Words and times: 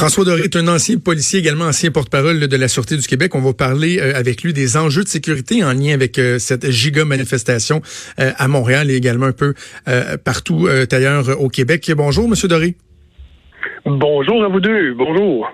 François 0.00 0.24
Doré 0.24 0.44
est 0.44 0.56
un 0.56 0.66
ancien 0.66 0.96
policier, 0.96 1.40
également 1.40 1.66
ancien 1.66 1.90
porte-parole 1.90 2.40
de 2.40 2.56
la 2.56 2.68
Sûreté 2.68 2.96
du 2.96 3.06
Québec. 3.06 3.34
On 3.34 3.42
va 3.42 3.52
parler 3.52 3.98
euh, 4.00 4.18
avec 4.18 4.42
lui 4.42 4.54
des 4.54 4.78
enjeux 4.78 5.02
de 5.02 5.08
sécurité 5.08 5.62
en 5.62 5.74
lien 5.74 5.92
avec 5.92 6.18
euh, 6.18 6.38
cette 6.38 6.70
giga 6.70 7.04
manifestation 7.04 7.82
euh, 8.18 8.30
à 8.38 8.48
Montréal 8.48 8.90
et 8.90 8.94
également 8.94 9.26
un 9.26 9.32
peu 9.32 9.52
partout 10.24 10.68
ailleurs 10.90 11.38
au 11.38 11.50
Québec. 11.50 11.92
Bonjour, 11.94 12.30
Monsieur 12.30 12.48
Doré. 12.48 12.76
Bonjour 13.84 14.42
à 14.42 14.48
vous 14.48 14.60
deux. 14.60 14.94
Bonjour. 14.94 15.46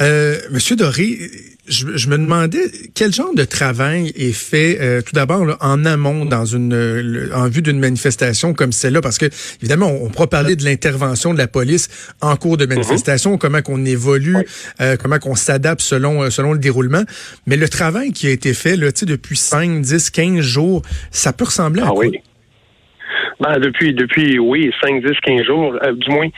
Monsieur 0.00 0.76
Doré, 0.76 1.30
je, 1.68 2.08
me 2.08 2.18
demandais 2.18 2.70
quel 2.94 3.14
genre 3.14 3.34
de 3.34 3.44
travail 3.44 4.12
est 4.16 4.32
fait 4.32 4.78
euh, 4.80 5.00
tout 5.00 5.12
d'abord 5.12 5.56
en 5.60 5.84
amont 5.84 6.24
dans 6.24 6.44
une 6.44 7.30
en 7.32 7.48
vue 7.48 7.62
d'une 7.62 7.78
manifestation 7.78 8.52
comme 8.52 8.72
celle-là? 8.72 9.00
Parce 9.00 9.18
que 9.18 9.26
évidemment 9.60 9.86
on, 9.86 10.10
pourra 10.10 10.26
parler 10.26 10.56
de 10.56 10.64
l'intervention 10.64 11.32
de 11.32 11.38
la 11.38 11.46
police 11.46 11.88
en 12.20 12.36
cours 12.36 12.56
de 12.56 12.66
manifestation, 12.66 13.38
comment 13.38 13.62
qu'on 13.62 13.84
évolue, 13.84 14.36
euh, 14.80 14.96
comment 15.00 15.18
qu'on 15.18 15.36
s'adapte 15.36 15.82
selon 15.82 16.22
euh, 16.22 16.30
selon 16.30 16.52
le 16.52 16.58
déroulement, 16.58 17.04
mais 17.46 17.56
le 17.56 17.68
travail 17.68 18.12
qui 18.12 18.26
a 18.26 18.30
été 18.30 18.54
fait 18.54 18.76
là, 18.76 18.90
depuis 19.02 19.36
5, 19.36 19.82
10, 19.82 20.10
15 20.10 20.40
jours, 20.40 20.82
ça 21.10 21.32
peut 21.32 21.44
ressembler 21.44 21.82
à 21.82 21.86
ah, 21.88 21.94
Oui. 21.94 22.20
Ben, 23.42 23.58
depuis, 23.58 23.92
depuis, 23.92 24.38
oui, 24.38 24.70
5, 24.80 25.04
10, 25.04 25.20
15 25.20 25.42
jours, 25.42 25.76
du 25.96 26.10
moins, 26.10 26.28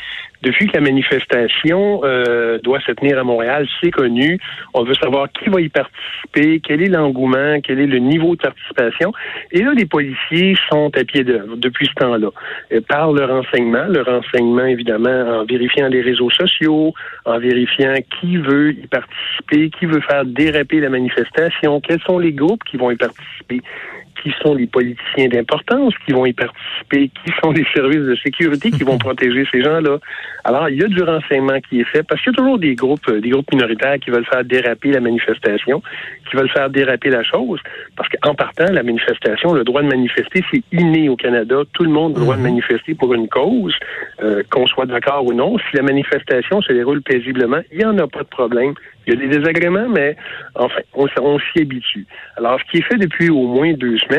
depuis 0.44 0.66
que 0.68 0.74
la 0.74 0.80
manifestation 0.80 2.02
euh, 2.04 2.58
doit 2.62 2.80
se 2.80 2.92
tenir 2.92 3.18
à 3.18 3.24
Montréal, 3.24 3.66
c'est 3.80 3.90
connu. 3.90 4.38
On 4.74 4.84
veut 4.84 4.94
savoir 4.94 5.28
qui 5.32 5.48
va 5.48 5.60
y 5.60 5.68
participer, 5.68 6.60
quel 6.60 6.82
est 6.82 6.88
l'engouement, 6.88 7.60
quel 7.62 7.80
est 7.80 7.86
le 7.86 7.98
niveau 7.98 8.36
de 8.36 8.42
participation. 8.42 9.12
Et 9.52 9.62
là, 9.62 9.72
les 9.74 9.86
policiers 9.86 10.54
sont 10.70 10.90
à 10.96 11.04
pied 11.04 11.24
d'œuvre 11.24 11.56
depuis 11.56 11.86
ce 11.86 11.94
temps-là. 11.94 12.28
Euh, 12.72 12.80
par 12.86 13.12
le 13.12 13.24
renseignement, 13.24 13.84
le 13.86 14.02
renseignement 14.02 14.66
évidemment 14.66 15.40
en 15.40 15.44
vérifiant 15.44 15.88
les 15.88 16.02
réseaux 16.02 16.30
sociaux, 16.30 16.92
en 17.24 17.38
vérifiant 17.38 17.94
qui 18.20 18.36
veut 18.36 18.72
y 18.72 18.86
participer, 18.86 19.70
qui 19.70 19.86
veut 19.86 20.00
faire 20.00 20.24
déraper 20.24 20.80
la 20.80 20.90
manifestation, 20.90 21.80
quels 21.80 22.00
sont 22.02 22.18
les 22.18 22.32
groupes 22.32 22.64
qui 22.64 22.76
vont 22.76 22.90
y 22.90 22.96
participer 22.96 23.62
qui 24.24 24.32
sont 24.42 24.54
les 24.54 24.66
politiciens 24.66 25.28
d'importance 25.28 25.92
qui 26.06 26.12
vont 26.12 26.24
y 26.24 26.32
participer, 26.32 27.10
qui 27.10 27.32
sont 27.42 27.52
les 27.52 27.66
services 27.74 28.06
de 28.06 28.16
sécurité 28.16 28.70
qui 28.70 28.82
vont 28.82 28.96
protéger 29.08 29.46
ces 29.52 29.62
gens-là. 29.62 29.98
Alors, 30.44 30.68
il 30.70 30.80
y 30.80 30.84
a 30.84 30.88
du 30.88 31.02
renseignement 31.02 31.60
qui 31.68 31.80
est 31.80 31.84
fait 31.84 32.02
parce 32.02 32.22
qu'il 32.22 32.32
y 32.32 32.34
a 32.34 32.38
toujours 32.38 32.58
des 32.58 32.74
groupes, 32.74 33.10
des 33.10 33.28
groupes 33.28 33.52
minoritaires 33.52 33.98
qui 33.98 34.10
veulent 34.10 34.24
faire 34.24 34.44
déraper 34.44 34.92
la 34.92 35.00
manifestation, 35.00 35.82
qui 36.28 36.36
veulent 36.36 36.50
faire 36.50 36.70
déraper 36.70 37.10
la 37.10 37.22
chose. 37.22 37.60
Parce 37.96 38.08
qu'en 38.08 38.34
partant, 38.34 38.72
la 38.72 38.82
manifestation, 38.82 39.52
le 39.52 39.62
droit 39.62 39.82
de 39.82 39.88
manifester, 39.88 40.42
c'est 40.50 40.62
inné 40.72 41.08
au 41.10 41.16
Canada. 41.16 41.56
Tout 41.74 41.84
le 41.84 41.90
monde 41.90 42.16
a 42.16 42.18
le 42.18 42.24
droit 42.24 42.36
de 42.36 42.40
mhm. 42.40 42.48
manifester 42.48 42.94
pour 42.94 43.12
une 43.12 43.28
cause, 43.28 43.74
euh, 44.22 44.42
qu'on 44.50 44.66
soit 44.66 44.86
d'accord 44.86 45.24
ou 45.26 45.34
non. 45.34 45.58
Si 45.58 45.76
la 45.76 45.82
manifestation 45.82 46.62
se 46.62 46.72
déroule 46.72 47.02
paisiblement, 47.02 47.60
il 47.70 47.78
n'y 47.78 47.84
en 47.84 47.98
a 47.98 48.06
pas 48.06 48.20
de 48.20 48.28
problème. 48.28 48.74
Il 49.06 49.14
y 49.14 49.16
a 49.16 49.20
des 49.20 49.28
désagréments, 49.28 49.88
mais 49.88 50.16
enfin, 50.54 50.80
on, 50.94 51.06
on 51.20 51.38
s'y 51.38 51.60
habitue. 51.60 52.06
Alors, 52.38 52.58
ce 52.58 52.70
qui 52.70 52.78
est 52.78 52.88
fait 52.88 52.96
depuis 52.96 53.28
au 53.28 53.46
moins 53.46 53.72
deux 53.74 53.98
semaines, 53.98 54.13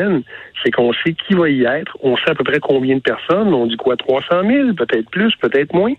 c'est 0.62 0.70
qu'on 0.70 0.92
sait 0.92 1.14
qui 1.14 1.34
va 1.34 1.48
y 1.48 1.64
être, 1.64 1.96
on 2.02 2.16
sait 2.16 2.30
à 2.30 2.34
peu 2.34 2.44
près 2.44 2.60
combien 2.60 2.96
de 2.96 3.00
personnes, 3.00 3.52
on 3.52 3.66
dit 3.66 3.76
quoi, 3.76 3.96
300 3.96 4.26
000, 4.46 4.72
peut-être 4.74 5.08
plus, 5.10 5.34
peut-être 5.36 5.72
moins. 5.74 5.92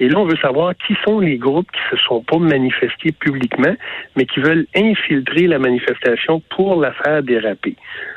Et 0.00 0.08
là, 0.08 0.18
on 0.18 0.26
veut 0.26 0.36
savoir 0.36 0.74
qui 0.86 0.94
sont 1.04 1.20
les 1.20 1.38
groupes 1.38 1.70
qui 1.72 1.96
se 1.96 2.02
sont 2.04 2.22
pas 2.22 2.38
manifestés 2.38 3.12
publiquement, 3.12 3.74
mais 4.16 4.26
qui 4.26 4.40
veulent 4.40 4.66
infiltrer 4.76 5.46
la 5.46 5.58
manifestation 5.58 6.42
pour 6.50 6.80
la 6.80 6.92
faire 6.92 7.22
déraper. 7.22 7.76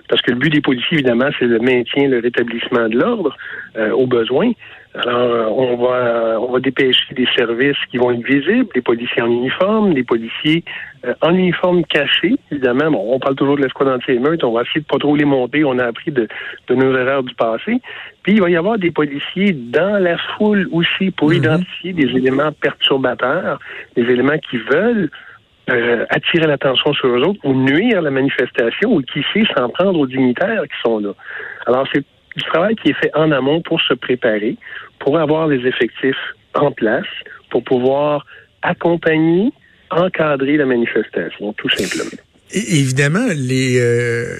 Parce 0.10 0.22
que 0.22 0.32
le 0.32 0.38
but 0.38 0.52
des 0.52 0.62
policiers, 0.62 0.98
évidemment, 0.98 1.30
c'est 1.40 1.46
le 1.46 1.60
maintien, 1.60 2.08
le 2.08 2.20
rétablissement 2.20 2.88
de 2.90 2.98
l'ordre 2.98 3.36
euh, 3.78 3.92
au 3.92 4.06
besoin. 4.06 4.52
Alors, 4.98 5.20
euh, 5.20 5.46
on 5.48 5.76
va 5.76 6.40
on 6.40 6.52
va 6.52 6.60
dépêcher 6.60 7.14
des 7.14 7.28
services 7.36 7.78
qui 7.92 7.98
vont 7.98 8.12
être 8.12 8.26
visibles, 8.26 8.68
des 8.74 8.82
policiers 8.82 9.22
en 9.22 9.30
uniforme, 9.30 9.94
des 9.94 10.04
policiers 10.04 10.64
euh, 11.06 11.14
en 11.22 11.34
uniforme 11.34 11.84
caché, 11.86 12.36
évidemment. 12.50 12.92
Bon, 12.92 13.14
on 13.14 13.20
parle 13.20 13.36
toujours 13.36 13.58
de 13.58 13.64
l'escouade 13.64 13.90
anti-émeute, 13.90 14.44
on 14.44 14.54
va 14.54 14.62
essayer 14.62 14.82
de 14.82 14.86
pas 14.86 14.98
trop 14.98 15.16
les 15.16 15.26
monter, 15.26 15.64
on 15.66 15.78
a 15.80 15.86
appris 15.86 16.12
de, 16.12 16.28
de 16.68 16.76
nos 16.76 16.96
erreurs 16.98 17.24
du 17.24 17.36
passé. 17.36 17.82
Puis 18.24 18.34
il 18.34 18.42
va 18.42 18.50
y 18.50 18.56
avoir 18.56 18.78
des 18.78 18.92
policiers 18.92 19.52
dans 19.52 20.02
la 20.02 20.18
foule 20.18 20.70
aussi 20.72 21.12
pour 21.12 21.30
mhm. 21.30 21.36
identifier 21.36 21.94
des 21.94 22.10
éléments 22.16 22.52
perturbateurs, 22.54 23.60
des 23.96 24.04
éléments 24.04 24.40
qui 24.50 24.58
veulent 24.58 25.10
euh, 25.70 26.06
attirer 26.10 26.46
l'attention 26.46 26.94
sur 26.94 27.08
eux 27.08 27.22
autres 27.22 27.40
ou 27.44 27.54
nuire 27.54 27.98
à 27.98 28.02
la 28.02 28.12
manifestation 28.12 28.94
ou 28.94 29.02
qui 29.02 29.26
sait 29.34 29.46
s'en 29.58 29.68
prendre 29.70 30.00
aux 30.00 30.06
dignitaires 30.06 30.62
qui 30.64 30.80
sont 30.86 31.00
là. 31.00 31.10
Alors 31.66 31.88
c'est 31.92 32.06
du 32.36 32.44
travail 32.44 32.76
qui 32.76 32.90
est 32.90 32.94
fait 32.94 33.12
en 33.14 33.32
amont 33.32 33.62
pour 33.62 33.82
se 33.82 33.94
préparer, 33.94 34.58
pour 35.00 35.18
avoir 35.18 35.48
les 35.48 35.66
effectifs 35.68 36.16
en 36.54 36.72
place, 36.72 37.06
pour 37.50 37.64
pouvoir 37.64 38.26
accompagner, 38.62 39.52
encadrer 39.92 40.58
la 40.58 40.66
manifestation, 40.66 41.54
tout 41.54 41.70
simplement. 41.70 42.10
évidemment, 42.52 43.26
les 43.36 43.80
euh, 43.80 44.36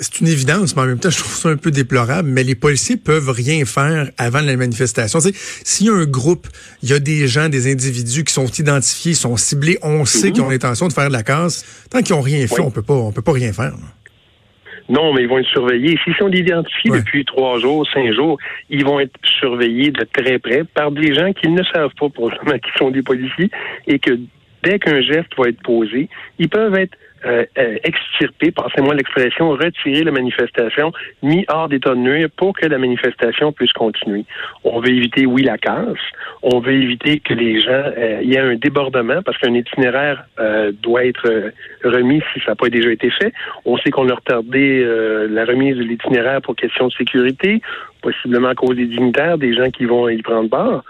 c'est 0.00 0.20
une 0.20 0.28
évidence, 0.28 0.76
mais 0.76 0.82
en 0.82 0.86
même 0.86 0.98
temps, 0.98 1.10
je 1.10 1.18
trouve 1.18 1.34
ça 1.34 1.48
un 1.48 1.56
peu 1.56 1.70
déplorable, 1.70 2.28
mais 2.28 2.42
les 2.42 2.54
policiers 2.54 2.96
peuvent 2.96 3.30
rien 3.30 3.64
faire 3.64 4.10
avant 4.18 4.40
la 4.40 4.56
manifestation. 4.56 5.18
S'il 5.64 5.86
y 5.86 5.90
a 5.90 5.94
un 5.94 6.04
groupe, 6.04 6.46
il 6.82 6.90
y 6.90 6.92
a 6.92 6.98
des 6.98 7.26
gens, 7.28 7.48
des 7.48 7.70
individus 7.70 8.24
qui 8.24 8.32
sont 8.32 8.46
identifiés, 8.46 9.14
sont 9.14 9.36
ciblés, 9.36 9.78
on 9.82 10.04
sait 10.04 10.28
mhm. 10.28 10.32
qu'ils 10.32 10.42
ont 10.42 10.50
l'intention 10.50 10.88
de 10.88 10.92
faire 10.92 11.08
de 11.08 11.12
la 11.12 11.22
casse, 11.22 11.64
tant 11.90 12.02
qu'ils 12.02 12.14
ont 12.14 12.20
rien 12.20 12.46
fait, 12.46 12.60
on 12.60 12.70
peut 12.70 12.82
pas 12.82 12.94
on 12.94 13.12
peut 13.12 13.22
pas 13.22 13.32
rien 13.32 13.52
faire. 13.52 13.74
Non, 14.90 15.14
mais 15.14 15.22
ils 15.22 15.28
vont 15.28 15.38
être 15.38 15.48
surveillés. 15.48 15.96
S'ils 16.02 16.16
sont 16.16 16.32
identifiés 16.32 16.90
depuis 16.90 17.24
trois 17.24 17.60
jours, 17.60 17.86
cinq 17.94 18.12
jours, 18.12 18.38
ils 18.70 18.84
vont 18.84 18.98
être 18.98 19.14
surveillés 19.22 19.92
de 19.92 20.04
très 20.04 20.40
près 20.40 20.64
par 20.64 20.90
des 20.90 21.14
gens 21.14 21.32
qui 21.32 21.48
ne 21.48 21.62
savent 21.62 21.94
pas 21.98 22.08
probablement 22.08 22.58
qui 22.58 22.70
sont 22.76 22.90
des 22.90 23.02
policiers 23.02 23.50
et 23.86 24.00
que 24.00 24.18
dès 24.64 24.80
qu'un 24.80 25.00
geste 25.00 25.32
va 25.38 25.48
être 25.48 25.62
posé, 25.62 26.08
ils 26.40 26.48
peuvent 26.48 26.74
être 26.74 26.98
euh, 27.26 27.44
euh, 27.58 27.76
extirper, 27.84 28.50
passez-moi 28.50 28.94
l'expression, 28.94 29.50
retirer 29.50 30.04
la 30.04 30.10
manifestation, 30.10 30.90
mis 31.22 31.44
hors 31.48 31.68
d'état 31.68 31.90
de 31.90 31.96
nuire 31.96 32.28
pour 32.34 32.56
que 32.56 32.66
la 32.66 32.78
manifestation 32.78 33.52
puisse 33.52 33.72
continuer. 33.72 34.24
On 34.64 34.80
veut 34.80 34.88
éviter, 34.88 35.26
oui, 35.26 35.42
la 35.42 35.58
casse. 35.58 35.98
On 36.42 36.60
veut 36.60 36.72
éviter 36.72 37.20
que 37.20 37.34
les 37.34 37.60
gens, 37.60 37.70
euh, 37.70 38.20
il 38.22 38.30
y 38.30 38.36
ait 38.36 38.40
un 38.40 38.54
débordement 38.54 39.20
parce 39.22 39.36
qu'un 39.38 39.54
itinéraire 39.54 40.24
doit 40.82 41.04
être 41.04 41.52
remis 41.84 42.22
si 42.32 42.40
ça 42.40 42.52
n'a 42.52 42.56
pas 42.56 42.68
déjà 42.68 42.90
été 42.90 43.10
fait. 43.10 43.32
On 43.64 43.76
sait 43.78 43.90
qu'on 43.90 44.08
a 44.08 44.14
retardé 44.14 44.82
la 45.28 45.44
remise 45.44 45.76
de 45.76 45.82
l'itinéraire 45.82 46.40
pour 46.40 46.56
question 46.56 46.88
de 46.88 46.92
sécurité, 46.92 47.60
possiblement 48.00 48.48
à 48.48 48.54
cause 48.54 48.76
des 48.76 48.86
dignitaires, 48.86 49.36
des 49.36 49.54
gens 49.54 49.70
qui 49.70 49.84
vont 49.84 50.08
y 50.08 50.22
prendre 50.22 50.48
part. 50.48 50.84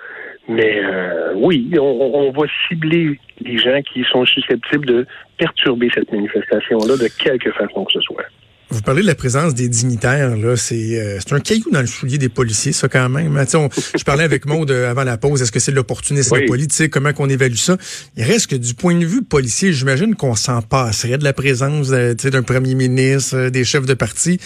Mais 0.50 0.82
euh, 0.82 1.32
oui, 1.36 1.70
on, 1.78 2.32
va 2.32 2.42
cibler 2.66 3.20
les 3.40 3.56
gens 3.56 3.80
qui 3.82 4.02
sont 4.10 4.26
susceptibles 4.26 4.84
de 4.84 5.06
perturber 5.38 5.88
cette 5.94 6.10
manifestation-là 6.10 6.96
de 6.96 7.08
quelque 7.22 7.52
façon 7.52 7.84
que 7.84 7.92
ce 7.92 8.00
soit. 8.00 8.24
Vous 8.70 8.82
parlez 8.82 9.02
de 9.02 9.06
la 9.06 9.16
présence 9.16 9.54
des 9.54 9.68
dignitaires, 9.68 10.36
là, 10.36 10.56
c'est 10.56 11.00
euh, 11.00 11.18
un 11.32 11.40
caillou 11.40 11.70
dans 11.72 11.80
le 11.80 11.88
soulier 11.88 12.18
des 12.18 12.28
policiers, 12.28 12.72
ça 12.72 12.88
quand 12.88 13.08
même. 13.08 13.36
je 13.36 14.04
parlais 14.04 14.22
avec 14.22 14.46
Maud 14.46 14.70
euh, 14.70 14.88
avant 14.88 15.02
la 15.02 15.16
pause, 15.16 15.42
est-ce 15.42 15.50
que 15.50 15.58
c'est 15.58 15.72
de 15.72 15.76
l'opportunisme 15.76 16.46
politique, 16.46 16.90
comment 16.90 17.12
qu'on 17.12 17.28
évalue 17.28 17.54
ça? 17.54 17.76
Il 18.16 18.22
reste 18.22 18.48
que 18.48 18.56
du 18.56 18.74
point 18.74 18.94
de 18.94 19.04
vue 19.04 19.22
policier, 19.22 19.72
j'imagine 19.72 20.14
qu'on 20.14 20.36
s'en 20.36 20.62
passerait 20.62 21.18
de 21.18 21.24
la 21.24 21.32
présence 21.32 21.90
d'un 21.90 22.42
premier 22.42 22.76
ministre, 22.76 23.48
des 23.48 23.64
chefs 23.64 23.86
de 23.86 23.94
parti 23.94 24.38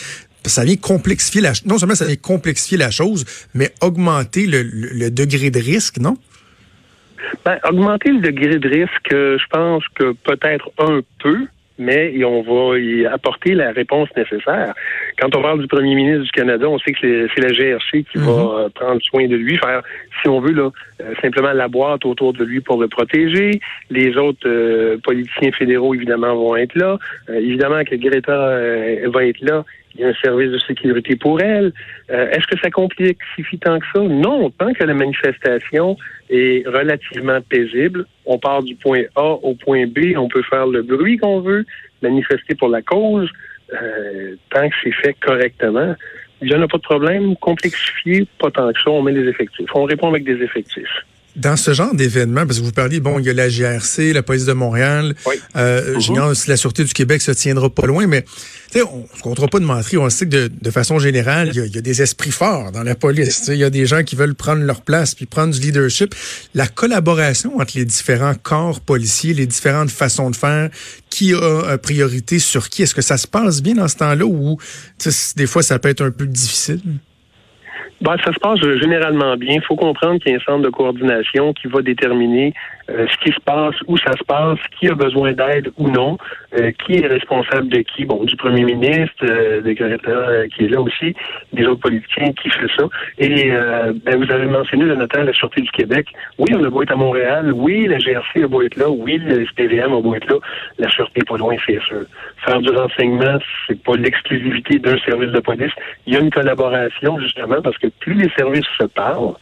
ça 0.47 0.65
vient 0.65 0.77
complexifier 0.77 1.41
la 1.41 1.53
non 1.67 1.79
seulement 1.79 1.95
ça 1.95 2.07
vient 2.07 2.17
complexifier 2.17 2.79
la 2.79 2.91
chose, 2.91 3.25
mais 3.55 3.71
augmenter 3.81 4.47
le, 4.47 5.11
degré 5.11 5.51
de 5.51 5.59
risque, 5.59 5.99
non? 5.99 6.17
Ben, 7.45 7.59
augmenter 7.69 8.11
le 8.11 8.21
degré 8.21 8.59
de 8.59 8.69
risque, 8.69 9.13
euh, 9.13 9.39
je 9.39 9.47
pense 9.51 9.83
que 9.95 10.13
peut-être 10.13 10.71
un 10.79 11.01
peu, 11.23 11.47
mais 11.79 12.25
on 12.25 12.43
va 12.43 12.79
y 12.79 13.07
apporter 13.07 13.55
la 13.55 13.73
réponse 13.73 14.09
nécessaire. 14.17 14.75
Quand 15.19 15.35
on 15.35 15.43
parle 15.43 15.61
du 15.61 15.67
premier 15.67 15.95
ministre 15.95 16.25
du 16.25 16.31
Canada, 16.31 16.69
on 16.69 16.79
sait 16.79 16.93
que 16.93 17.29
c'est 17.35 17.41
la 17.41 17.53
GRC 17.53 18.05
qui 18.05 18.19
va 18.19 18.25
mm-hmm. 18.25 18.59
euh, 18.59 18.69
prendre 18.75 19.03
soin 19.03 19.27
de 19.27 19.37
lui, 19.37 19.57
faire, 19.59 19.83
si 20.23 20.29
on 20.29 20.41
veut, 20.41 20.53
là, 20.53 20.71
euh, 21.01 21.15
simplement 21.21 21.53
la 21.53 21.69
boîte 21.69 22.05
autour 22.05 22.33
de 22.33 22.45
lui 22.45 22.61
pour 22.61 22.81
le 22.81 22.89
protéger. 22.89 23.61
Les 23.91 24.17
autres 24.17 24.97
politiciens 25.03 25.53
fédéraux, 25.53 25.95
évidemment, 25.95 26.35
vont 26.35 26.57
être 26.57 26.75
là. 26.75 26.99
évidemment 27.29 27.83
que 27.85 27.97
Greta 27.97 29.09
va 29.09 29.25
être 29.25 29.41
là 29.41 29.65
il 29.95 30.01
y 30.01 30.05
a 30.05 30.09
un 30.09 30.15
service 30.15 30.51
de 30.51 30.59
sécurité 30.59 31.17
pour 31.17 31.41
elle. 31.41 31.73
Euh, 32.11 32.31
est-ce 32.31 32.47
que 32.47 32.59
ça 32.59 32.71
complexifie 32.71 33.59
tant 33.59 33.79
que 33.79 33.87
ça? 33.95 34.01
Non, 34.01 34.51
tant 34.51 34.73
que 34.73 34.85
la 34.85 34.95
manifestation 34.95 35.97
est 36.31 36.67
relativement 36.67 37.41
paisible, 37.43 38.07
on 38.27 38.39
part 38.39 38.63
du 38.63 38.75
point 38.77 39.03
A 39.17 39.33
au 39.43 39.55
point 39.55 39.87
B, 39.87 40.17
on 40.17 40.29
peut 40.29 40.43
faire 40.43 40.67
le 40.67 40.83
bruit 40.83 41.19
qu'on 41.19 41.41
veut, 41.41 41.65
manifester 42.03 42.55
pour 42.55 42.69
la 42.69 42.83
cause, 42.83 43.31
euh, 43.73 44.37
tant 44.51 44.69
que 44.69 44.75
c'est 44.83 44.93
fait 44.93 45.17
correctement. 45.21 45.95
Il 46.41 46.49
n'y 46.49 46.55
en 46.55 46.63
a 46.63 46.69
pas 46.69 46.79
de 46.79 46.83
problème. 46.83 47.37
Complexifier, 47.37 48.27
pas 48.39 48.51
tant 48.51 48.73
que 48.73 48.81
ça, 48.81 48.91
on 48.91 49.03
met 49.03 49.13
des 49.13 49.29
effectifs. 49.29 49.69
On 49.75 49.85
répond 49.85 50.09
avec 50.09 50.25
des 50.25 50.43
effectifs. 50.43 51.05
Dans 51.37 51.57
ce 51.57 51.73
genre 51.73 51.95
d'événement, 51.95 52.47
parce 52.47 52.61
que 52.61 52.65
vous 52.65 52.73
parliez, 52.73 53.01
bon, 53.01 53.19
il 53.19 53.27
y 53.27 53.31
a 53.31 53.33
la 53.33 53.49
GRC, 53.49 54.13
la 54.13 54.23
police 54.23 54.45
de 54.45 54.53
Montréal, 54.53 55.15
oui. 55.27 55.35
euh, 55.57 55.99
mm 55.99 56.35
si 56.35 56.49
la 56.49 56.57
Sûreté 56.57 56.85
du 56.85 56.93
Québec 56.93 57.23
se 57.23 57.33
tiendra 57.33 57.69
pas 57.71 57.87
loin, 57.87 58.07
mais 58.07 58.25
on 58.77 58.99
ne 58.99 59.17
se 59.17 59.23
comptera 59.23 59.49
pas 59.49 59.59
de 59.59 59.65
mentir, 59.65 60.03
on 60.03 60.11
sait 60.11 60.27
que 60.27 60.31
de, 60.31 60.51
de 60.61 60.71
façon 60.71 60.99
générale, 60.99 61.51
il 61.53 61.57
y, 61.57 61.61
a, 61.61 61.67
il 61.67 61.75
y, 61.75 61.79
a, 61.79 61.81
des 61.81 62.03
esprits 62.03 62.31
forts 62.31 62.73
dans 62.73 62.83
la 62.83 62.95
police. 62.95 63.45
Il 63.49 63.57
y 63.57 63.65
a 63.65 63.71
des 63.71 63.87
gens 63.87 64.03
qui 64.03 64.17
veulent 64.17 64.35
prendre 64.35 64.63
leur 64.63 64.83
place 64.83 65.15
puis 65.15 65.27
prendre 65.27 65.55
du 65.55 65.61
leadership. 65.61 66.15
La 66.55 66.67
collaboration 66.67 67.61
entre 67.61 67.77
les 67.77 67.85
différents 67.85 68.35
corps 68.35 68.81
policiers, 68.81 69.35
les 69.35 69.47
différentes 69.47 69.91
façons 69.91 70.31
de 70.31 70.37
faire, 70.37 70.71
qui 71.11 71.35
a 71.35 71.79
priorité 71.79 72.39
sur 72.39 72.69
qui, 72.69 72.83
est-ce 72.83 72.95
que 72.95 73.03
ça 73.03 73.17
se 73.17 73.27
passe 73.27 73.63
bien 73.63 73.75
dans 73.75 73.89
ce 73.89 73.97
temps-là 73.97 74.25
ou 74.25 74.59
des 75.37 75.47
fois 75.47 75.63
ça 75.63 75.79
peut 75.79 75.89
être 75.89 76.05
un 76.05 76.11
peu 76.11 76.27
difficile? 76.27 76.81
Ben, 78.01 78.17
ça 78.25 78.33
se 78.33 78.39
passe 78.39 78.61
généralement 78.81 79.37
bien. 79.37 79.55
Il 79.55 79.63
faut 79.63 79.77
comprendre 79.77 80.21
qu'il 80.21 80.33
y 80.33 80.35
a 80.35 80.39
un 80.39 80.45
centre 80.45 80.63
de 80.63 80.71
coordination 80.71 81.53
qui 81.53 81.69
va 81.69 81.81
déterminer 81.81 82.53
euh, 82.91 83.07
ce 83.11 83.17
qui 83.25 83.33
se 83.35 83.41
passe, 83.41 83.75
où 83.87 83.97
ça 83.97 84.13
se 84.13 84.25
passe, 84.25 84.59
qui 84.79 84.89
a 84.89 84.95
besoin 84.95 85.33
d'aide 85.33 85.71
ou 85.79 85.89
non, 85.89 86.19
euh, 86.61 86.71
qui 86.85 86.95
est 86.95 87.07
responsable 87.07 87.69
de 87.69 87.79
qui. 87.79 88.05
Bon, 88.05 88.23
du 88.25 88.37
premier 88.37 88.63
ministre, 88.65 89.15
euh, 89.23 89.61
des 89.61 89.77
euh, 89.81 90.47
qui 90.55 90.65
est 90.65 90.69
là 90.69 90.81
aussi, 90.81 91.15
des 91.53 91.67
autres 91.67 91.81
politiciens 91.81 92.33
qui 92.33 92.51
fait 92.51 92.69
ça. 92.77 92.85
Et 93.19 93.51
ben, 94.05 94.17
vous 94.17 94.31
avez 94.31 94.47
mentionné 94.47 94.85
le 94.85 94.97
notaire 94.97 95.23
de 95.23 95.29
la 95.29 95.33
Sûreté 95.33 95.63
du 95.63 95.71
Québec. 95.71 96.07
Oui, 96.39 96.47
on 96.55 96.63
a 96.63 96.71
beau 96.71 96.83
être 96.83 96.93
à 96.93 96.97
Montréal. 96.97 97.53
Oui, 97.53 97.87
la 97.87 97.99
GRC 97.99 98.45
a 98.45 98.47
beau 98.47 98.63
être 98.63 98.77
là. 98.77 98.89
Oui, 98.89 99.19
le 99.19 99.47
SPVM 99.47 99.95
a 99.95 100.01
beau 100.01 100.15
être 100.15 100.29
là. 100.29 100.37
La 100.79 100.89
Sûreté 100.91 101.21
n'est 101.21 101.25
pas 101.25 101.39
loin, 101.39 101.57
c'est 101.67 101.81
sûr. 101.81 102.03
Faire 102.45 102.61
du 102.61 102.71
renseignement, 102.71 103.39
c'est 103.67 103.83
pas 103.83 103.97
l'exclusivité 103.97 104.79
d'un 104.79 104.99
service 104.99 105.31
de 105.31 105.41
police. 105.41 105.73
Il 106.07 106.15
y 106.15 106.17
a 106.17 106.21
une 106.21 106.31
collaboration, 106.31 107.19
justement, 107.21 107.63
parce 107.63 107.79
que 107.79 107.84
plus 108.01 108.15
les 108.15 108.31
services 108.37 108.67
se 108.79 108.87
parlent, 108.87 109.35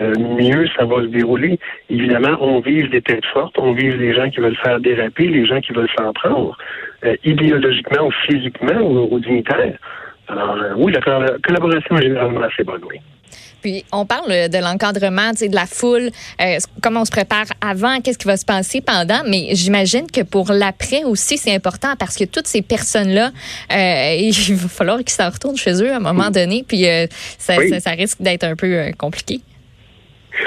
mieux 0.00 0.66
ça 0.76 0.84
va 0.84 1.02
se 1.02 1.06
dérouler. 1.06 1.58
Évidemment, 1.88 2.36
on 2.40 2.60
vise 2.60 2.88
des 2.90 3.02
têtes 3.02 3.24
fortes, 3.26 3.58
on 3.58 3.72
vise 3.72 3.94
les 3.96 4.14
gens 4.14 4.28
qui 4.30 4.40
veulent 4.40 4.56
faire 4.56 4.80
déraper, 4.80 5.26
les 5.26 5.46
gens 5.46 5.60
qui 5.60 5.72
veulent 5.72 5.88
s'en 5.96 6.12
prendre, 6.12 6.56
euh, 7.04 7.16
idéologiquement 7.24 8.06
ou 8.06 8.10
physiquement 8.26 8.80
ou, 8.80 9.08
ou 9.14 9.20
dignitaire. 9.20 9.78
Alors, 10.28 10.56
euh, 10.56 10.72
oui, 10.76 10.92
la 10.92 11.00
collaboration 11.00 11.96
est 11.98 12.02
généralement 12.02 12.42
assez 12.42 12.64
bonne, 12.64 12.82
oui. 12.90 12.98
Puis 13.62 13.84
on 13.92 14.06
parle 14.06 14.48
de 14.48 14.58
l'encadrement, 14.58 15.32
de 15.32 15.54
la 15.54 15.66
foule, 15.66 16.10
euh, 16.40 16.58
comment 16.82 17.00
on 17.00 17.04
se 17.04 17.10
prépare 17.10 17.46
avant, 17.60 18.00
qu'est-ce 18.00 18.18
qui 18.18 18.26
va 18.26 18.36
se 18.36 18.44
passer 18.44 18.80
pendant, 18.80 19.22
mais 19.26 19.48
j'imagine 19.52 20.10
que 20.10 20.20
pour 20.20 20.52
l'après 20.52 21.04
aussi, 21.04 21.38
c'est 21.38 21.54
important 21.54 21.94
parce 21.98 22.16
que 22.16 22.24
toutes 22.24 22.46
ces 22.46 22.62
personnes-là, 22.62 23.32
euh, 23.72 24.16
il 24.20 24.54
va 24.54 24.68
falloir 24.68 24.98
qu'ils 24.98 25.10
s'en 25.10 25.30
retournent 25.30 25.56
chez 25.56 25.82
eux 25.82 25.92
à 25.92 25.96
un 25.96 26.00
moment 26.00 26.30
donné, 26.30 26.64
puis 26.66 26.86
euh, 26.88 27.06
ça, 27.38 27.56
oui. 27.58 27.70
ça, 27.70 27.80
ça, 27.80 27.90
risque 27.90 28.20
d'être 28.20 28.44
un 28.44 28.56
peu 28.56 28.92
compliqué. 28.98 29.40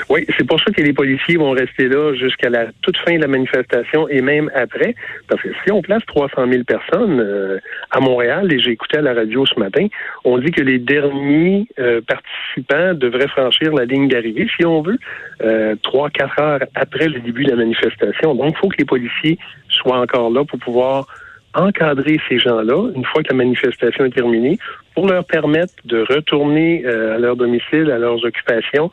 Oui, 0.09 0.25
c'est 0.37 0.45
pour 0.45 0.59
ça 0.59 0.71
que 0.71 0.81
les 0.81 0.93
policiers 0.93 1.37
vont 1.37 1.51
rester 1.51 1.87
là 1.87 2.13
jusqu'à 2.15 2.49
la 2.49 2.67
toute 2.81 2.97
fin 2.97 3.15
de 3.15 3.21
la 3.21 3.27
manifestation 3.27 4.07
et 4.09 4.21
même 4.21 4.49
après. 4.55 4.95
Parce 5.27 5.41
que 5.41 5.49
si 5.63 5.71
on 5.71 5.81
place 5.81 6.03
300 6.07 6.47
000 6.51 6.63
personnes 6.63 7.19
euh, 7.19 7.59
à 7.91 7.99
Montréal, 7.99 8.51
et 8.51 8.59
j'ai 8.59 8.71
écouté 8.71 8.97
à 8.97 9.01
la 9.01 9.13
radio 9.13 9.45
ce 9.45 9.59
matin, 9.59 9.87
on 10.23 10.37
dit 10.37 10.51
que 10.51 10.61
les 10.61 10.79
derniers 10.79 11.67
euh, 11.79 12.01
participants 12.01 12.93
devraient 12.93 13.27
franchir 13.27 13.73
la 13.73 13.85
ligne 13.85 14.07
d'arrivée, 14.07 14.47
si 14.57 14.65
on 14.65 14.81
veut, 14.81 14.97
euh, 15.41 15.75
trois, 15.83 16.09
quatre 16.09 16.39
heures 16.39 16.59
après 16.75 17.07
le 17.07 17.19
début 17.19 17.45
de 17.45 17.51
la 17.51 17.57
manifestation. 17.57 18.35
Donc, 18.35 18.53
il 18.55 18.57
faut 18.57 18.69
que 18.69 18.77
les 18.77 18.85
policiers 18.85 19.37
soient 19.69 19.99
encore 19.99 20.29
là 20.29 20.43
pour 20.43 20.59
pouvoir 20.59 21.07
encadrer 21.55 22.19
ces 22.29 22.39
gens-là 22.39 22.91
une 22.95 23.05
fois 23.05 23.23
que 23.23 23.29
la 23.29 23.37
manifestation 23.37 24.05
est 24.05 24.11
terminée 24.11 24.59
pour 24.99 25.07
leur 25.07 25.23
permettre 25.23 25.73
de 25.85 26.01
retourner 26.01 26.83
euh, 26.85 27.15
à 27.15 27.19
leur 27.19 27.37
domicile, 27.37 27.89
à 27.89 27.97
leurs 27.97 28.21
occupations, 28.25 28.91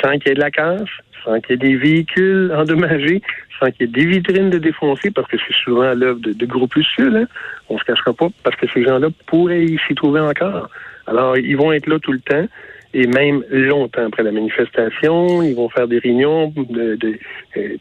sans 0.00 0.12
qu'il 0.12 0.28
y 0.28 0.30
ait 0.30 0.34
de 0.34 0.40
la 0.40 0.52
casse, 0.52 0.88
sans 1.24 1.40
qu'il 1.40 1.50
y 1.50 1.54
ait 1.54 1.70
des 1.70 1.76
véhicules 1.76 2.52
endommagés, 2.56 3.20
sans 3.58 3.68
qu'il 3.72 3.80
y 3.80 3.90
ait 3.90 3.92
des 3.92 4.06
vitrines 4.06 4.50
de 4.50 4.58
défoncées, 4.58 5.10
parce 5.10 5.26
que 5.26 5.36
c'est 5.38 5.54
souvent 5.64 5.92
l'œuvre 5.92 6.20
de, 6.20 6.32
de 6.34 6.46
groupuscules, 6.46 7.16
hein? 7.16 7.26
on 7.68 7.76
se 7.78 7.82
cachera 7.82 8.12
pas, 8.12 8.28
parce 8.44 8.54
que 8.54 8.68
ces 8.72 8.84
gens-là 8.84 9.08
pourraient 9.26 9.66
s'y 9.88 9.94
trouver 9.96 10.20
encore. 10.20 10.70
Alors, 11.08 11.36
ils 11.36 11.56
vont 11.56 11.72
être 11.72 11.88
là 11.88 11.98
tout 11.98 12.12
le 12.12 12.20
temps 12.20 12.46
et 12.94 13.08
même 13.08 13.42
longtemps 13.50 14.06
après 14.06 14.22
la 14.22 14.30
manifestation. 14.30 15.42
Ils 15.42 15.56
vont 15.56 15.68
faire 15.68 15.88
des 15.88 15.98
réunions 15.98 16.54
de, 16.56 16.94
de, 16.94 17.18
euh, 17.56 17.76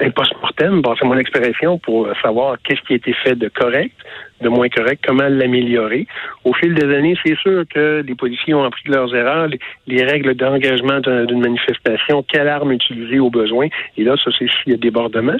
un 0.00 0.10
post-mortem, 0.10 0.82
mon 1.04 1.18
expression, 1.18 1.78
pour 1.78 2.08
savoir 2.22 2.56
qu'est-ce 2.62 2.80
qui 2.82 2.94
a 2.94 2.96
été 2.96 3.12
fait 3.12 3.34
de 3.34 3.48
correct, 3.48 3.94
de 4.40 4.48
moins 4.48 4.68
correct, 4.68 5.02
comment 5.06 5.28
l'améliorer. 5.28 6.06
Au 6.44 6.52
fil 6.54 6.74
des 6.74 6.94
années, 6.94 7.16
c'est 7.24 7.36
sûr 7.38 7.64
que 7.68 8.02
les 8.06 8.14
policiers 8.14 8.54
ont 8.54 8.64
appris 8.64 8.82
de 8.86 8.92
leurs 8.92 9.14
erreurs, 9.14 9.48
les, 9.48 9.58
les 9.86 10.04
règles 10.04 10.34
d'engagement 10.34 11.00
d'une 11.00 11.40
manifestation, 11.40 12.22
quelle 12.22 12.48
arme 12.48 12.72
utiliser 12.72 13.18
au 13.18 13.30
besoin. 13.30 13.68
Et 13.96 14.04
là, 14.04 14.14
ça, 14.22 14.30
c'est 14.38 14.46
s'il 14.46 14.72
y 14.72 14.74
a 14.74 14.78
débordement. 14.78 15.36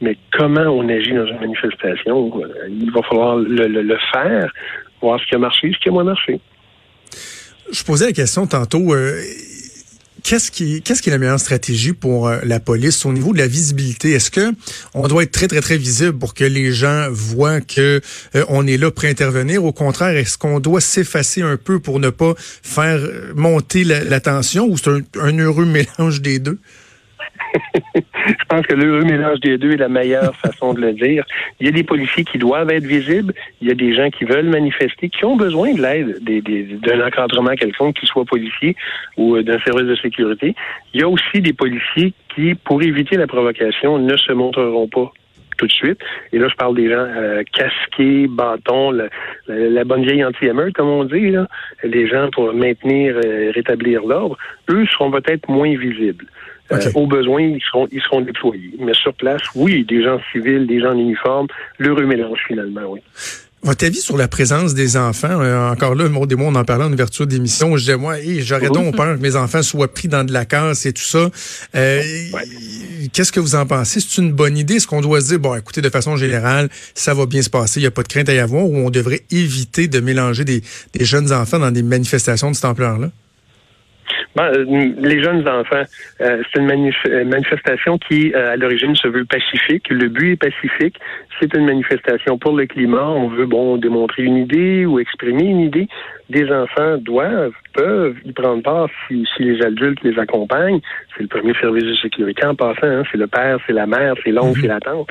Mais 0.00 0.16
comment 0.32 0.62
on 0.62 0.88
agit 0.88 1.12
dans 1.12 1.26
une 1.26 1.40
manifestation, 1.40 2.32
il 2.68 2.90
va 2.90 3.02
falloir 3.02 3.36
le 3.36 3.98
faire, 4.12 4.52
voir 5.00 5.20
ce 5.20 5.26
qui 5.26 5.34
a 5.34 5.38
marché, 5.38 5.72
ce 5.72 5.78
qui 5.78 5.88
a 5.88 5.92
moins 5.92 6.04
marché. 6.04 6.40
Je 7.72 7.82
posais 7.84 8.06
la 8.06 8.12
question 8.12 8.46
tantôt. 8.46 8.94
Euh 8.94 9.20
Qu'est-ce 10.26 10.50
qui, 10.50 10.82
qu'est-ce 10.82 11.02
qui 11.02 11.08
est 11.08 11.12
la 11.12 11.18
meilleure 11.18 11.38
stratégie 11.38 11.92
pour 11.92 12.26
euh, 12.26 12.40
la 12.42 12.58
police 12.58 13.06
au 13.06 13.12
niveau 13.12 13.32
de 13.32 13.38
la 13.38 13.46
visibilité? 13.46 14.10
Est-ce 14.10 14.32
que 14.32 14.52
on 14.92 15.06
doit 15.06 15.22
être 15.22 15.30
très, 15.30 15.46
très, 15.46 15.60
très 15.60 15.76
visible 15.76 16.18
pour 16.18 16.34
que 16.34 16.42
les 16.42 16.72
gens 16.72 17.06
voient 17.12 17.60
que 17.60 18.00
euh, 18.34 18.44
on 18.48 18.66
est 18.66 18.76
là 18.76 18.90
pour 18.90 19.04
intervenir? 19.04 19.64
Au 19.64 19.72
contraire, 19.72 20.16
est-ce 20.16 20.36
qu'on 20.36 20.58
doit 20.58 20.80
s'effacer 20.80 21.42
un 21.42 21.56
peu 21.56 21.78
pour 21.78 22.00
ne 22.00 22.10
pas 22.10 22.34
faire 22.36 22.98
monter 23.36 23.84
la, 23.84 24.18
tension 24.18 24.66
ou 24.66 24.76
c'est 24.76 24.90
un 25.20 25.38
heureux 25.38 25.64
mélange 25.98 26.20
des 26.20 26.40
deux? 26.40 26.58
je 27.94 28.44
pense 28.48 28.66
que 28.66 28.74
l'heureux 28.74 29.04
mélange 29.04 29.40
des 29.40 29.58
deux 29.58 29.72
est 29.72 29.76
la 29.76 29.88
meilleure 29.88 30.34
façon 30.36 30.74
de 30.74 30.80
le 30.80 30.92
dire. 30.92 31.24
Il 31.60 31.66
y 31.66 31.68
a 31.68 31.72
des 31.72 31.82
policiers 31.84 32.24
qui 32.24 32.38
doivent 32.38 32.70
être 32.70 32.84
visibles, 32.84 33.32
il 33.60 33.68
y 33.68 33.70
a 33.70 33.74
des 33.74 33.94
gens 33.94 34.10
qui 34.10 34.24
veulent 34.24 34.48
manifester, 34.48 35.08
qui 35.08 35.24
ont 35.24 35.36
besoin 35.36 35.72
de 35.74 35.82
l'aide 35.82 36.22
d'un 36.80 37.06
encadrement 37.06 37.54
quelconque, 37.54 37.96
qu'il 37.96 38.08
soit 38.08 38.24
policier 38.24 38.76
ou 39.16 39.40
d'un 39.42 39.58
service 39.60 39.86
de 39.86 39.96
sécurité. 39.96 40.54
Il 40.94 41.00
y 41.00 41.04
a 41.04 41.08
aussi 41.08 41.40
des 41.40 41.52
policiers 41.52 42.12
qui, 42.34 42.54
pour 42.54 42.82
éviter 42.82 43.16
la 43.16 43.26
provocation, 43.26 43.98
ne 43.98 44.16
se 44.16 44.32
montreront 44.32 44.88
pas 44.88 45.12
tout 45.56 45.66
de 45.66 45.72
suite. 45.72 45.98
Et 46.32 46.38
là, 46.38 46.48
je 46.48 46.54
parle 46.56 46.76
des 46.76 46.88
gens 46.88 47.06
euh, 47.06 47.42
casqués, 47.52 48.26
bâtons, 48.28 48.90
la, 48.90 49.08
la, 49.48 49.70
la, 49.70 49.84
bonne 49.84 50.02
vieille 50.02 50.24
anti-émeute, 50.24 50.74
comme 50.74 50.88
on 50.88 51.04
dit, 51.04 51.30
là. 51.30 51.46
les 51.82 52.06
gens 52.06 52.28
pour 52.30 52.52
maintenir, 52.52 53.16
euh, 53.24 53.50
rétablir 53.54 54.04
l'ordre. 54.04 54.36
Eux 54.68 54.86
seront 54.86 55.10
peut-être 55.10 55.48
moins 55.48 55.74
visibles. 55.76 56.26
Okay. 56.70 56.88
Euh, 56.88 56.90
au 56.94 57.06
besoin, 57.06 57.42
ils 57.42 57.62
seront, 57.62 57.86
ils 57.92 58.00
seront 58.02 58.20
déployés. 58.20 58.72
Mais 58.80 58.94
sur 58.94 59.14
place, 59.14 59.42
oui, 59.54 59.84
des 59.84 60.02
gens 60.02 60.18
civils, 60.32 60.66
des 60.66 60.80
gens 60.80 60.90
en 60.90 60.98
uniforme, 60.98 61.46
l'heureux 61.78 62.06
mélange 62.06 62.40
finalement, 62.46 62.82
oui. 62.88 63.00
Votre 63.62 63.86
avis 63.86 64.00
sur 64.00 64.16
la 64.16 64.28
présence 64.28 64.74
des 64.74 64.96
enfants, 64.96 65.40
euh, 65.40 65.72
encore 65.72 65.96
là, 65.96 66.08
Maud 66.08 66.30
et 66.30 66.36
moi, 66.36 66.46
on 66.48 66.54
en 66.54 66.64
parlait 66.64 66.84
en 66.84 66.92
ouverture 66.92 67.26
d'émission. 67.26 67.76
Je 67.76 67.80
disais, 67.80 67.96
moi, 67.96 68.20
hey, 68.20 68.40
j'aurais 68.42 68.68
donc 68.68 68.94
peur 68.94 69.16
que 69.16 69.20
mes 69.20 69.34
enfants 69.34 69.62
soient 69.62 69.92
pris 69.92 70.06
dans 70.06 70.22
de 70.22 70.32
la 70.32 70.44
casse 70.44 70.86
et 70.86 70.92
tout 70.92 71.02
ça. 71.02 71.30
Euh, 71.74 72.00
ouais. 72.32 72.42
Qu'est-ce 73.12 73.32
que 73.32 73.40
vous 73.40 73.56
en 73.56 73.66
pensez? 73.66 73.98
C'est 73.98 74.20
une 74.20 74.32
bonne 74.32 74.56
idée? 74.56 74.74
Est-ce 74.74 74.86
qu'on 74.86 75.00
doit 75.00 75.20
se 75.20 75.28
dire, 75.28 75.40
bon, 75.40 75.56
écoutez, 75.56 75.80
de 75.80 75.88
façon 75.88 76.16
générale, 76.16 76.68
ça 76.94 77.12
va 77.12 77.26
bien 77.26 77.42
se 77.42 77.50
passer, 77.50 77.80
il 77.80 77.84
n'y 77.84 77.88
a 77.88 77.90
pas 77.90 78.04
de 78.04 78.08
crainte 78.08 78.28
à 78.28 78.34
y 78.34 78.38
avoir, 78.38 78.64
ou 78.64 78.76
on 78.76 78.90
devrait 78.90 79.22
éviter 79.32 79.88
de 79.88 79.98
mélanger 79.98 80.44
des, 80.44 80.62
des 80.92 81.04
jeunes 81.04 81.32
enfants 81.32 81.58
dans 81.58 81.72
des 81.72 81.82
manifestations 81.82 82.50
de 82.50 82.54
cette 82.54 82.66
ampleur-là? 82.66 83.10
Ben, 84.34 84.50
les 84.98 85.22
jeunes 85.22 85.46
enfants, 85.48 85.82
euh, 86.20 86.42
c'est 86.52 86.60
une 86.60 86.66
manif 86.66 86.96
manifestation 87.26 87.98
qui, 87.98 88.32
euh, 88.34 88.52
à 88.52 88.56
l'origine, 88.56 88.94
se 88.94 89.08
veut 89.08 89.24
pacifique. 89.24 89.88
Le 89.88 90.08
but 90.08 90.32
est 90.32 90.36
pacifique. 90.36 90.98
C'est 91.40 91.54
une 91.54 91.66
manifestation 91.66 92.38
pour 92.38 92.56
le 92.56 92.66
climat. 92.66 93.08
On 93.08 93.28
veut, 93.28 93.46
bon, 93.46 93.76
démontrer 93.76 94.24
une 94.24 94.36
idée 94.36 94.86
ou 94.86 94.98
exprimer 94.98 95.44
une 95.44 95.60
idée. 95.60 95.88
Des 96.28 96.50
enfants 96.50 96.96
doivent, 96.98 97.54
peuvent 97.72 98.16
y 98.24 98.32
prendre 98.32 98.62
part 98.62 98.88
si, 99.06 99.26
si 99.36 99.44
les 99.44 99.62
adultes 99.62 100.02
les 100.02 100.18
accompagnent. 100.18 100.80
C'est 101.16 101.22
le 101.22 101.28
premier 101.28 101.54
service 101.54 101.84
de 101.84 101.94
sécurité 101.94 102.44
en 102.46 102.54
passant. 102.54 102.86
Hein. 102.86 103.02
C'est 103.10 103.18
le 103.18 103.26
père, 103.26 103.58
c'est 103.66 103.72
la 103.72 103.86
mère, 103.86 104.14
c'est 104.24 104.32
l'oncle, 104.32 104.58
-hmm. 104.58 104.62
c'est 104.62 104.68
la 104.68 104.80
tante 104.80 105.08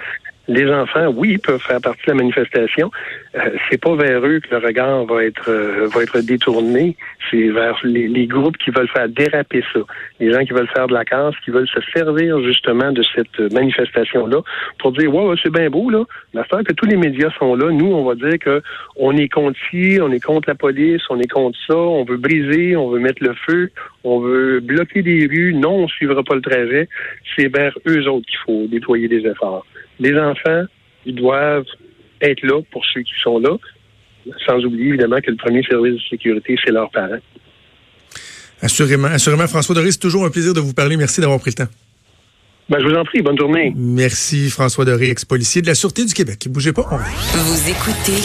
les 0.48 0.70
enfants, 0.72 1.08
oui, 1.16 1.38
peuvent 1.38 1.62
faire 1.62 1.82
partie 1.82 2.04
de 2.06 2.12
la 2.12 2.16
manifestation. 2.16 2.92
Euh, 3.36 3.50
c'est 3.70 3.82
pas 3.82 3.96
vers 3.96 4.26
eux 4.26 4.40
que 4.40 4.54
le 4.54 4.66
regard 4.66 5.06
va 5.06 5.24
être 5.24 5.50
euh, 5.50 5.88
va 5.88 6.04
être 6.04 6.20
détourné. 6.20 6.96
C'est 7.30 7.50
vers 7.50 7.80
les, 7.84 8.08
les, 8.08 8.28
groupes 8.28 8.58
qui 8.58 8.70
veulent 8.70 8.90
faire 8.90 9.10
déraper 9.10 9.64
ça. 9.74 9.80
Les 10.20 10.32
gens 10.32 10.46
qui 10.46 10.54
veulent 10.54 10.70
faire 10.74 10.88
de 10.88 10.94
la 10.94 11.04
casse, 11.04 11.34
qui 11.44 11.52
veulent 11.52 11.68
se 11.68 11.80
servir 11.94 12.42
justement 12.44 12.92
de 12.92 13.04
cette 13.16 13.54
manifestation-là 13.54 14.42
pour 14.80 14.92
dire 14.92 15.14
ouais 15.14 15.36
c'est 15.42 15.52
bien 15.52 15.70
beau 15.70 15.90
là. 15.90 16.04
La 16.34 16.44
fois 16.44 16.64
que 16.64 16.74
tous 16.74 16.86
les 16.86 16.98
médias 16.98 17.32
sont 17.40 17.56
là, 17.56 17.72
nous 17.72 17.92
on 17.92 18.04
va 18.04 18.16
dire 18.16 18.38
que 18.40 18.62
on 18.96 19.18
est 19.18 19.30
contre 19.30 19.60
ci, 19.70 19.98
on 20.02 20.12
est 20.12 20.24
contre 20.24 20.50
la 20.50 20.56
police, 20.56 21.02
on 21.10 21.20
est 21.20 21.32
contre 21.32 21.58
ça, 21.68 21.76
on 21.76 22.04
veut 22.04 22.18
briser, 22.18 22.76
on 22.76 22.90
veut 22.90 23.00
mettre 23.00 23.24
le 23.24 23.34
feu, 23.48 23.72
on 24.04 24.20
veut 24.20 24.60
bloquer 24.60 25.02
des 25.02 25.26
rues. 25.26 25.54
Non, 25.54 25.84
on 25.84 25.88
suivra 25.88 26.24
pas 26.24 26.36
le 26.36 26.42
trajet. 26.42 26.88
C'est 27.36 27.48
vers 27.48 27.76
eux 27.88 28.08
autres 28.08 28.28
qu'il 28.28 28.40
faut 28.46 28.68
déployer 28.68 29.08
des 29.08 29.26
efforts 29.26 29.66
les 30.00 30.18
enfants, 30.18 30.64
ils 31.06 31.16
doivent 31.16 31.66
être 32.22 32.42
là 32.44 32.62
pour 32.72 32.84
ceux 32.94 33.02
qui 33.02 33.14
sont 33.22 33.40
là, 33.40 33.58
sans 34.46 34.64
oublier 34.64 34.90
évidemment 34.90 35.22
que 35.22 35.32
le 35.32 35.38
premier 35.38 35.64
service 35.64 35.94
de 35.96 36.02
sécurité, 36.10 36.56
c'est 36.64 36.72
leurs 36.72 36.90
parents. 36.92 37.20
Assurément, 38.62 39.08
assurément. 39.08 39.48
François 39.48 39.76
Doris, 39.76 39.94
c'est 39.94 40.00
toujours 40.00 40.26
un 40.26 40.30
plaisir 40.30 40.54
de 40.54 40.60
vous 40.60 40.74
parler. 40.74 40.98
Merci 40.98 41.22
d'avoir 41.22 41.40
pris 41.40 41.52
le 41.52 41.66
temps. 41.66 41.72
Ben, 42.68 42.80
je 42.80 42.88
vous 42.88 42.96
en 42.96 43.04
prie, 43.04 43.22
bonne 43.22 43.38
journée. 43.38 43.72
Merci 43.76 44.50
François 44.50 44.86
Doré, 44.86 45.12
ex-policier 45.12 45.62
de 45.62 45.68
la 45.68 45.76
Sûreté 45.76 46.04
du 46.04 46.14
Québec. 46.16 46.48
Bougez 46.50 46.74
pas, 46.74 46.84
on 46.90 46.98
Vous 46.98 47.70
écoutez 47.70 48.24